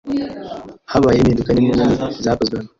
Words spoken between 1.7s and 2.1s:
nini